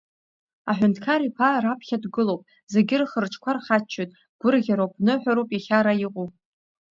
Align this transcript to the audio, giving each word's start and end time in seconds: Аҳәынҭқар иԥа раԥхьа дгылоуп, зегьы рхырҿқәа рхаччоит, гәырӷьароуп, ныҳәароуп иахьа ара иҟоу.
Аҳәынҭқар 0.69 1.21
иԥа 1.27 1.61
раԥхьа 1.63 1.97
дгылоуп, 2.03 2.41
зегьы 2.73 2.95
рхырҿқәа 3.01 3.51
рхаччоит, 3.57 4.11
гәырӷьароуп, 4.39 4.93
ныҳәароуп 5.05 5.49
иахьа 5.53 5.77
ара 5.79 5.93
иҟоу. 6.05 6.27